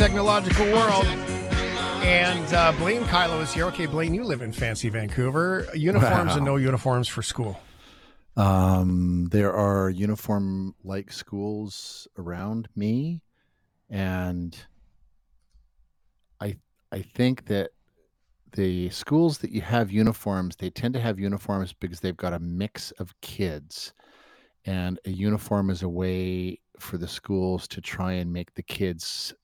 [0.00, 1.04] It is a technological world.
[2.02, 3.66] And uh, Blaine Kyllo is here.
[3.66, 5.66] Okay, Blaine, you live in fancy Vancouver.
[5.74, 6.36] Uniforms Wow.
[6.36, 7.60] and no uniforms for school.
[8.36, 13.20] Um, there are uniform like schools around me,
[13.90, 14.56] and
[16.40, 16.56] I
[16.90, 17.72] I think that
[18.52, 22.38] the schools that you have uniforms, they tend to have uniforms because they've got a
[22.38, 23.92] mix of kids,
[24.64, 29.34] and a uniform is a way for the schools to try and make the kids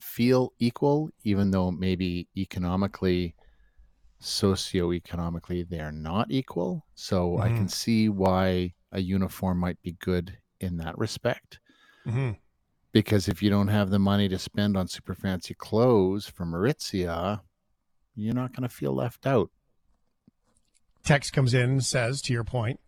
[0.00, 3.34] feel equal, even though maybe economically
[4.20, 6.86] socioeconomically they're not equal.
[6.94, 11.60] So I can see why a uniform might be good in that respect.
[12.04, 12.32] hmm
[12.92, 17.42] Because if you don't have the money to spend on super fancy clothes from Aritzia,
[18.14, 19.50] you're not going to feel left out.
[21.04, 22.80] Text comes in and says, to your point,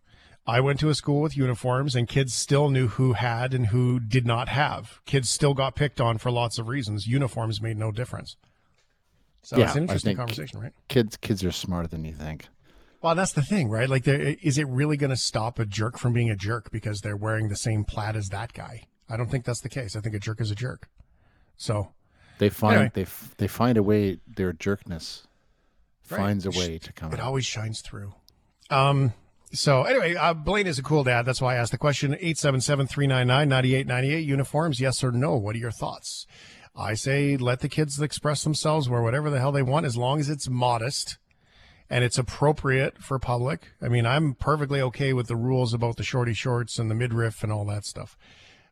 [0.49, 3.99] I went to a school with uniforms and kids still knew who had and who
[3.99, 4.99] did not have.
[5.05, 7.07] Kids still got picked on for lots of reasons.
[7.07, 8.35] Uniforms made no difference.
[9.41, 10.73] So Yeah, it's an interesting conversation, right?
[10.89, 12.47] Kids kids are smarter than you think.
[13.01, 13.89] Well, that's the thing, right?
[13.89, 16.99] Like, there, is it really going to stop a jerk from being a jerk because
[16.99, 18.83] they're wearing the same plaid as that guy?
[19.07, 19.95] I don't think that's the case.
[19.95, 20.89] I think a jerk is a jerk.
[21.55, 21.93] So,
[22.39, 22.91] They find Anyway.
[22.93, 23.05] they
[23.37, 25.23] they find a way their jerkness
[26.09, 26.17] Right.
[26.17, 27.25] finds a way to come it out.
[27.25, 28.13] always shines through.
[28.69, 29.13] Um,
[29.51, 31.23] so anyway, uh, Blaine is a cool dad.
[31.23, 34.79] That's why I asked the question 877-399-9898 uniforms.
[34.79, 35.35] Yes or no?
[35.35, 36.27] What are your thoughts?
[36.75, 40.19] I say let the kids express themselves wear whatever the hell they want as long
[40.19, 41.17] as it's modest
[41.89, 43.69] and it's appropriate for public.
[43.81, 47.43] I mean, I'm perfectly okay with the rules about the shorty shorts and the midriff
[47.43, 48.15] and all that stuff.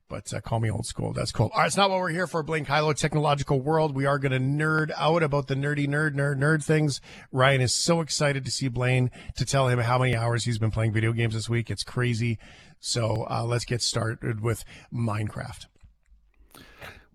[0.09, 1.11] But uh, call me old school.
[1.11, 1.49] That's cool.
[1.53, 3.93] All right, it's not what we're here for, Blaine Kyllo, Technological World.
[3.93, 7.01] We are going to nerd out about the nerdy, nerd, nerd, nerd things.
[7.31, 10.71] Ryan is so excited to see Blaine to tell him how many hours he's been
[10.71, 11.69] playing video games this week.
[11.69, 12.39] It's crazy.
[12.79, 14.63] So uh, let's get started with
[14.93, 15.65] Minecraft.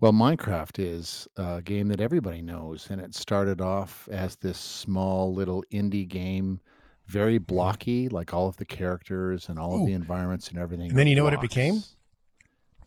[0.00, 5.32] Well, Minecraft is a game that everybody knows, and it started off as this small
[5.32, 6.60] little indie game,
[7.06, 9.80] very blocky, like all of the characters and all Ooh.
[9.80, 10.90] of the environments and everything.
[10.90, 11.84] And then you know what it became?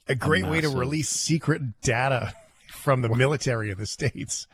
[0.08, 2.34] A great way to release secret data
[2.70, 4.46] from the military of the States.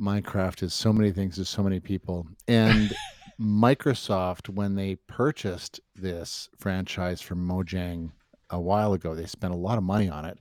[0.00, 2.28] Minecraft is so many things to so many people.
[2.46, 2.94] And
[3.40, 8.12] Microsoft, when they purchased this franchise from Mojang
[8.48, 10.38] a while ago, they spent a lot of money on it.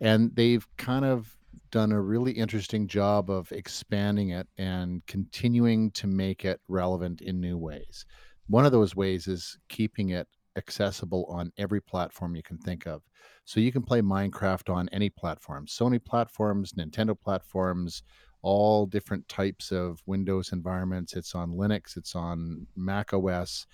[0.00, 1.36] And they've kind of
[1.72, 7.40] done a really interesting job of expanding it and continuing to make it relevant in
[7.40, 8.06] new ways.
[8.46, 13.02] One of those ways is keeping it accessible on every platform you can think of.
[13.44, 18.02] So you can play Minecraft on any platform, Sony platforms, Nintendo platforms,
[18.42, 21.14] all different types of Windows environments.
[21.14, 23.66] It's on Linux, it's on Mac OS.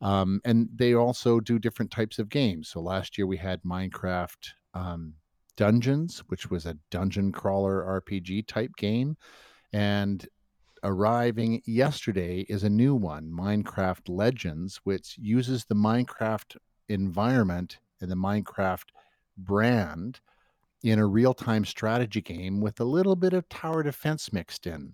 [0.00, 2.68] Um, and they also do different types of games.
[2.68, 5.14] So last year we had Minecraft um,
[5.56, 9.16] Dungeons, which was a dungeon crawler RPG type game.
[9.72, 10.26] And
[10.86, 16.56] arriving yesterday is a new one, Minecraft Legends, which uses the Minecraft
[16.88, 18.84] environment and the Minecraft
[19.36, 20.20] brand
[20.84, 24.92] in a real time strategy game with a little bit of tower defense mixed in.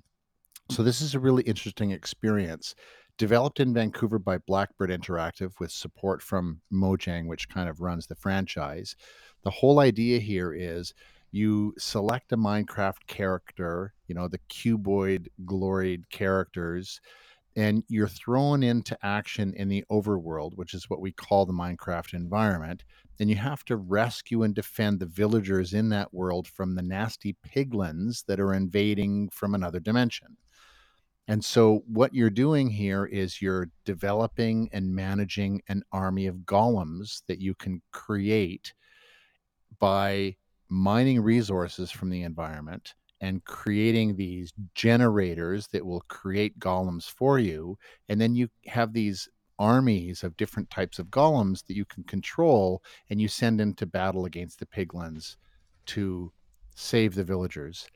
[0.71, 2.75] So, this is a really interesting experience.
[3.19, 8.15] Developed in Vancouver by Blackbird Interactive with support from Mojang, which kind of runs the
[8.15, 8.97] franchise.
[9.45, 10.95] The whole idea here is
[11.33, 17.01] you select a Minecraft character, you know, the cuboid gloried characters,
[17.57, 22.15] and you're thrown into action in the overworld, which is what we call the Minecraft
[22.15, 22.85] environment.
[23.19, 27.37] And you have to rescue and defend the villagers in that world from the nasty
[27.47, 30.37] piglins that are invading from another dimension.
[31.29, 37.23] And so, what you're doing here is you're developing and managing an army of golems
[37.29, 38.75] that you can create
[39.79, 40.37] by
[40.73, 47.77] mining resources from the environment and creating these generators that will create golems for you.
[48.09, 49.29] And then you have these
[49.59, 54.25] armies of different types of golems that you can control and you send into battle
[54.25, 55.37] against the piglins
[55.85, 56.33] to
[56.75, 57.87] save the villagers.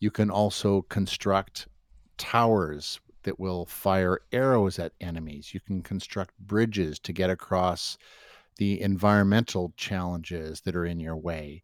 [0.00, 1.68] You can also construct
[2.18, 5.54] towers that will fire arrows at enemies.
[5.54, 7.96] You can construct bridges to get across
[8.56, 11.62] the environmental challenges that are in your way.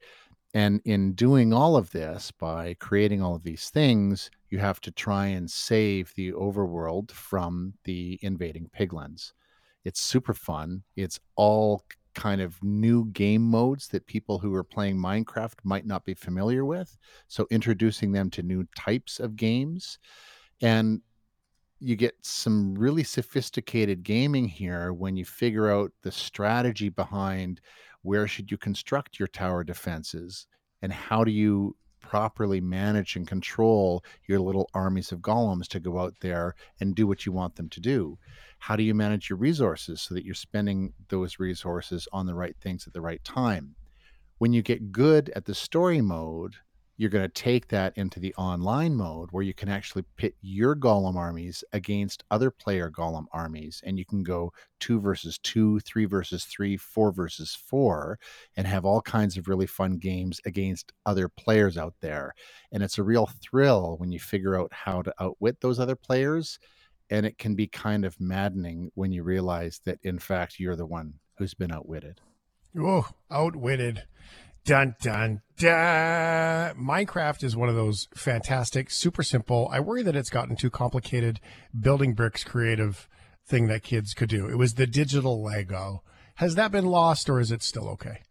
[0.53, 4.91] And in doing all of this, by creating all of these things, you have to
[4.91, 9.33] try and save the overworld from the invading piglins.
[9.85, 10.83] It's super fun.
[10.97, 16.05] It's all kind of new game modes that people who are playing Minecraft might not
[16.05, 16.99] be familiar with.
[17.29, 19.99] So introducing them to new types of games.
[20.61, 21.01] And
[21.79, 27.61] you get some really sophisticated gaming here when you figure out the strategy behind
[28.03, 30.47] where should you construct your tower defenses
[30.83, 35.99] and how do you properly manage and control your little armies of golems to go
[35.99, 38.19] out there and do what you want them to do?
[38.59, 42.57] How do you manage your resources so that you're spending those resources on the right
[42.61, 43.77] things at the right time?
[44.39, 46.57] When you get good at the story mode
[47.01, 50.77] you're going to take that into the online mode where you can actually pit your
[50.77, 56.05] golem armies against other player golem armies and you can go two versus two three
[56.05, 58.19] versus three four versus four
[58.55, 62.35] and have all kinds of really fun games against other players out there.
[62.71, 66.59] And it's a real thrill when you figure out how to outwit those other players
[67.09, 70.85] and it can be kind of maddening when you realize that in fact you're the
[70.85, 72.21] one who's been outwitted.
[72.79, 74.03] Oh outwitted
[74.65, 76.77] Dun dun dun.
[76.77, 79.69] Minecraft is one of those fantastic, super simple.
[79.73, 81.41] I worry that it's gotten too complicated
[81.79, 83.09] building bricks creative
[83.47, 84.49] thing that kids could do.
[84.49, 86.03] It was the digital Lego.
[86.37, 88.23] Has that been lost or is it still okay?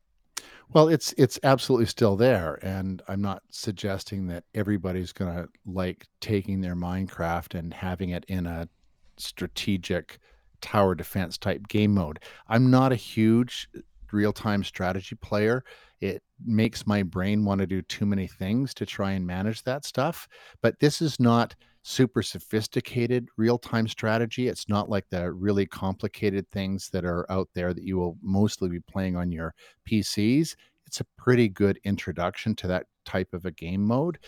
[0.71, 6.05] Well, it's it's absolutely still there, and I'm not suggesting that everybody's going to like
[6.21, 8.69] taking their Minecraft and having it in a
[9.17, 10.19] strategic
[10.61, 12.19] tower defense type game mode.
[12.47, 13.67] I'm not a huge
[14.11, 15.63] real-time strategy player
[16.01, 19.85] it makes my brain want to do too many things to try and manage that
[19.85, 20.27] stuff.
[20.61, 24.47] But this is not super sophisticated real time strategy.
[24.47, 28.69] It's not like the really complicated things that are out there that you will mostly
[28.69, 29.53] be playing on your
[29.89, 30.55] PCs.
[30.85, 34.19] It's a pretty good introduction to that type of a game mode.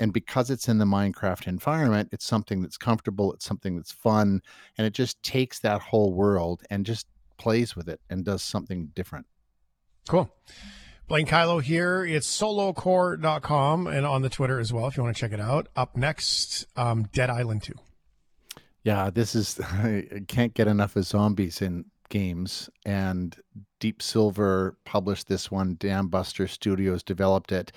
[0.00, 4.40] And because it's in the Minecraft environment, it's something that's comfortable, it's something that's fun,
[4.78, 7.06] and it just takes that whole world and just
[7.40, 9.26] plays with it and does something different.
[10.06, 10.30] Cool.
[11.08, 12.04] Blaine Kyllo here.
[12.04, 15.68] It's solocore.com and on the Twitter as well if you want to check it out.
[15.74, 17.72] Up next, um, Dead Island 2.
[18.84, 22.68] Yeah, this is, I can't get enough of zombies in games.
[22.84, 23.34] And
[23.78, 27.72] Deep Silver published this one, Dambuster Studios developed it.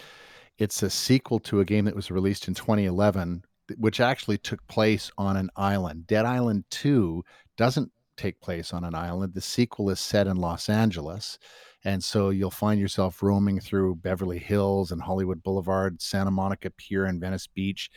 [0.57, 3.45] It's a sequel to a game that was released in 2011,
[3.77, 6.05] which actually took place on an island.
[6.05, 7.23] Dead Island 2
[7.57, 9.33] doesn't take place on an island.
[9.33, 11.37] The sequel is set in Los Angeles
[11.85, 17.05] and so you'll find yourself roaming through Beverly Hills and Hollywood Boulevard, Santa Monica Pier,
[17.05, 17.89] and Venice Beach.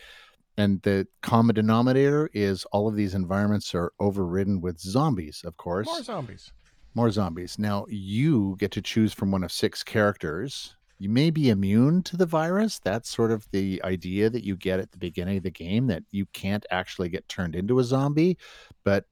[0.58, 5.86] And the common denominator is all of these environments are overridden with zombies, of course.
[5.86, 6.52] More zombies.
[6.94, 7.58] More zombies.
[7.58, 10.74] Now, you get to choose from one of six characters.
[10.98, 12.80] You may be immune to the virus.
[12.82, 16.04] That's sort of the idea that you get at the beginning of the game that
[16.10, 18.38] you can't actually get turned into a zombie,
[18.82, 19.04] but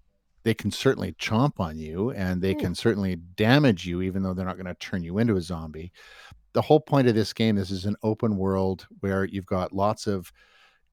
[0.45, 2.61] they can certainly chomp on you and they hmm.
[2.61, 5.91] can certainly damage you, even though they're not going to turn you into a zombie.
[6.53, 10.07] The whole point of this game is is an open world where you've got lots
[10.07, 10.31] of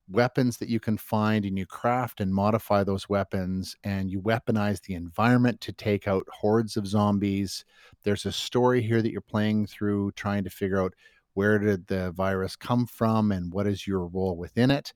[0.09, 4.81] weapons that you can find and you craft and modify those weapons and you weaponize
[4.81, 7.63] the environment to take out hordes of zombies.
[8.03, 10.95] There's a story here that you're playing through trying to figure out
[11.33, 14.91] where did the virus come from and what is your role within it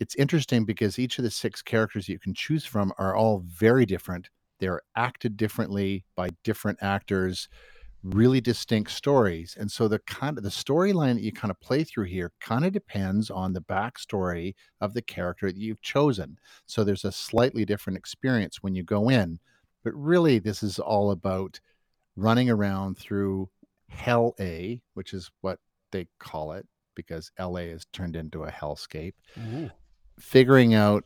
[0.00, 3.84] it's interesting because each of the six characters you can choose from are all very
[3.84, 4.28] different.
[4.60, 7.48] They're acted differently by different actors,
[8.02, 9.56] really distinct stories.
[9.58, 12.64] And so the kind of the storyline that you kind of play through here kind
[12.64, 16.38] of depends on the backstory of the character that you've chosen.
[16.66, 19.38] So there's a slightly different experience when you go in.
[19.84, 21.60] But really, this is all about
[22.16, 23.48] running around through
[23.88, 25.58] Hell A, which is what
[25.92, 29.14] they call it because LA is turned into a hellscape.
[29.38, 29.70] Ooh
[30.18, 31.04] figuring out,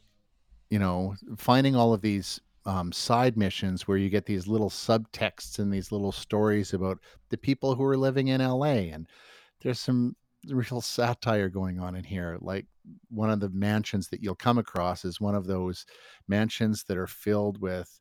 [0.71, 5.59] you know, finding all of these um, side missions where you get these little subtexts
[5.59, 6.99] and these little stories about
[7.31, 8.91] the people who are living in LA.
[8.93, 9.09] And
[9.61, 10.17] there's some
[10.49, 12.39] real satire going on in here.
[12.41, 12.67] Like
[13.11, 15.87] one of the mansions that you'll come across is one of those
[16.29, 18.01] mansions that are filled with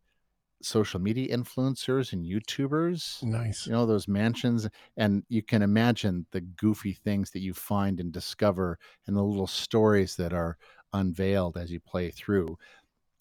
[0.63, 3.23] social media influencers and YouTubers.
[3.23, 3.65] Nice.
[3.65, 4.67] You know, those mansions.
[4.97, 8.77] And you can imagine the goofy things that you find and discover
[9.07, 10.57] and the little stories that are
[10.93, 12.57] unveiled as you play through.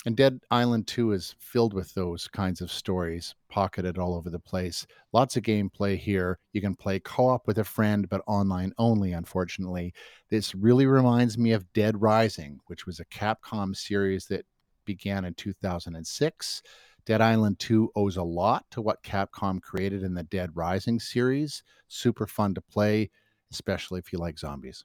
[0.06, 4.38] And Dead Island 2 is filled with those kinds of stories, pocketed all over the
[4.38, 4.86] place.
[5.12, 6.38] Lots of gameplay here.
[6.54, 9.92] You can play co op with a friend, but online only, unfortunately.
[10.30, 14.46] This really reminds me of Dead Rising, which was a Capcom series that
[14.86, 16.62] began in 2006.
[17.04, 21.62] Dead Island 2 owes a lot to what Capcom created in the Dead Rising series.
[21.88, 23.10] Super fun to play,
[23.52, 24.84] especially if you like zombies.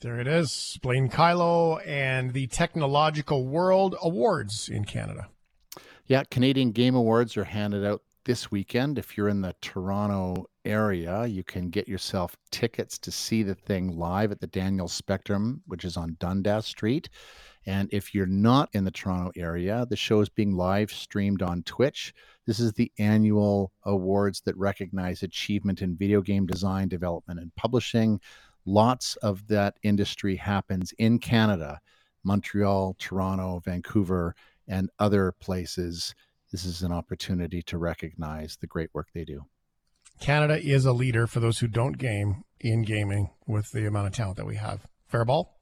[0.00, 0.78] There it is.
[0.80, 5.28] Blaine Kyllo and the Technological World Awards in Canada.
[6.06, 8.96] Yeah, Canadian Game Awards are handed out this weekend.
[8.96, 13.98] If you're in the Toronto area, you can get yourself tickets to see the thing
[13.98, 17.08] live at the Daniel Spectrum, which is on Dundas Street.
[17.66, 21.64] And if you're not in the Toronto area, the show is being live streamed on
[21.64, 22.14] Twitch.
[22.46, 28.20] This is the annual awards that recognize achievement in video game design, development, and publishing
[28.68, 31.80] lots of that industry happens in Canada,
[32.22, 34.34] Montreal, Toronto, Vancouver,
[34.66, 36.14] and other places.
[36.52, 39.46] This is an opportunity to recognize the great work they do.
[40.20, 44.12] Canada is a leader for those who don't game in gaming with the amount of
[44.12, 44.86] talent that we have.
[45.06, 45.54] Fair ball?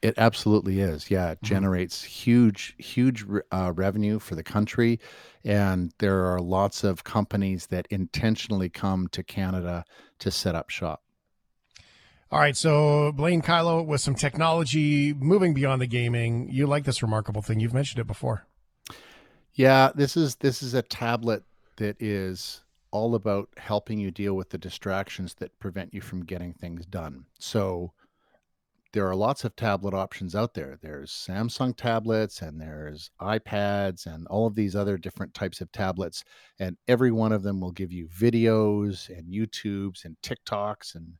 [0.00, 1.10] It absolutely is.
[1.10, 1.46] Yeah, it mm-hmm.
[1.54, 4.98] generates huge, huge uh, revenue for the country.
[5.44, 9.84] And there are lots of companies that intentionally come to Canada
[10.18, 11.02] to set up shop.
[12.32, 16.48] All right, so Blaine Kyllo with some technology moving beyond the gaming.
[16.50, 17.60] You like this remarkable thing?
[17.60, 18.46] You've mentioned it before.
[19.52, 21.42] Yeah, this is this is a tablet
[21.76, 26.54] that is all about helping you deal with the distractions that prevent you from getting
[26.54, 27.26] things done.
[27.38, 27.92] So
[28.94, 30.78] there are lots of tablet options out there.
[30.80, 36.24] There's Samsung tablets and there's iPads and all of these other different types of tablets.
[36.58, 41.14] And every one of them will give you videos and YouTubes and TikToks and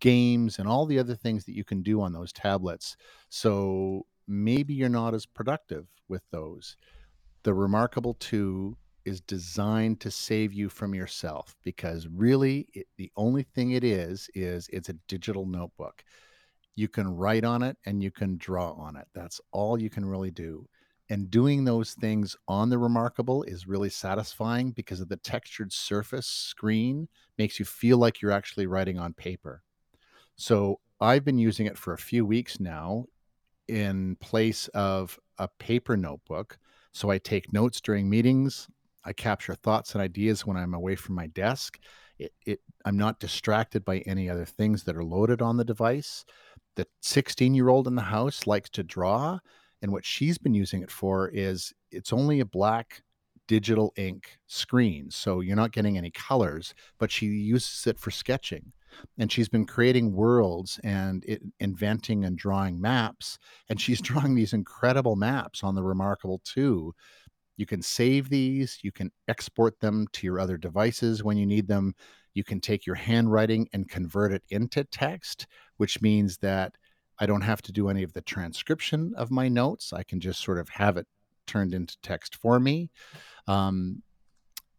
[0.00, 2.96] games and all the other things that you can do on those tablets.
[3.28, 6.76] So maybe you're not as productive with those.
[7.44, 13.42] The Remarkable 2 is designed to save you from yourself because really it, the only
[13.42, 16.04] thing it is is it's a digital notebook
[16.76, 20.04] you can write on it and you can draw on it that's all you can
[20.04, 20.66] really do
[21.10, 26.26] and doing those things on the remarkable is really satisfying because of the textured surface
[26.26, 27.08] screen
[27.38, 29.62] makes you feel like you're actually writing on paper
[30.38, 33.04] so i've been using it for a few weeks now
[33.68, 36.58] in place of a paper notebook
[36.92, 38.68] so i take notes during meetings
[39.08, 41.78] I capture thoughts and ideas when I'm away from my desk.
[42.18, 46.26] It, it, I'm not distracted by any other things that are loaded on the device.
[46.76, 49.38] The 16 year old in the house likes to draw,
[49.80, 53.02] and what she's been using it for is it's only a black
[53.46, 58.72] digital ink screen, so you're not getting any colors, but she uses it for sketching.
[59.18, 63.38] And she's been creating worlds and it, inventing and drawing maps.
[63.68, 66.94] And she's drawing these incredible maps on the Remarkable 2
[67.58, 71.66] you can save these, you can export them to your other devices when you need
[71.66, 71.94] them.
[72.32, 76.76] You can take your handwriting and convert it into text, which means that
[77.18, 79.92] I don't have to do any of the transcription of my notes.
[79.92, 81.08] I can just sort of have it
[81.48, 82.90] turned into text for me.
[83.48, 84.04] Um,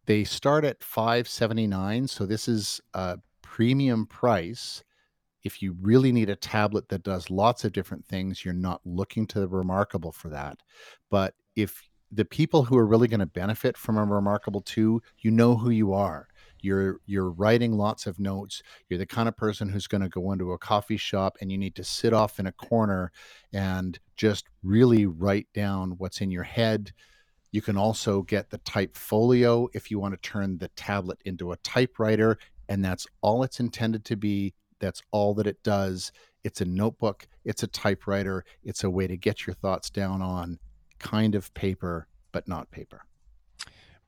[0.06, 3.18] they start at 579 so this is a
[3.50, 4.84] premium price
[5.42, 9.26] if you really need a tablet that does lots of different things you're not looking
[9.26, 10.58] to the remarkable for that.
[11.10, 15.30] But if the people who are really going to benefit from a remarkable 2 you
[15.32, 16.28] know who you are.
[16.62, 18.62] You're you're writing lots of notes.
[18.88, 21.58] You're the kind of person who's going to go into a coffee shop and you
[21.58, 23.10] need to sit off in a corner
[23.52, 26.92] and just really write down what's in your head.
[27.50, 31.50] You can also get the type folio if you want to turn the tablet into
[31.50, 32.38] a typewriter
[32.70, 36.10] and that's all it's intended to be that's all that it does
[36.42, 40.58] it's a notebook it's a typewriter it's a way to get your thoughts down on
[41.00, 43.02] kind of paper, but not paper.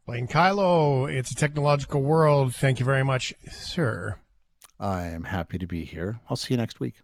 [0.07, 2.54] Blaine Kyllo, it's a technological world.
[2.54, 4.19] Thank you very much, sir.
[4.78, 6.21] I am happy to be here.
[6.28, 7.02] I'll see you next week.